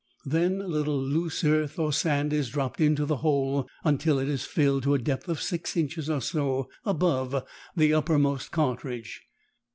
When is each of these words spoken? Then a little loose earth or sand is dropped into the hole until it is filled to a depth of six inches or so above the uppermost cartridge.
Then 0.25 0.61
a 0.61 0.67
little 0.67 0.99
loose 0.99 1.43
earth 1.43 1.77
or 1.77 1.93
sand 1.93 2.33
is 2.33 2.49
dropped 2.49 2.81
into 2.81 3.05
the 3.05 3.17
hole 3.17 3.69
until 3.83 4.17
it 4.17 4.27
is 4.27 4.43
filled 4.45 4.81
to 4.81 4.95
a 4.95 4.97
depth 4.97 5.27
of 5.29 5.39
six 5.39 5.77
inches 5.77 6.09
or 6.09 6.21
so 6.21 6.69
above 6.83 7.43
the 7.75 7.93
uppermost 7.93 8.49
cartridge. 8.51 9.21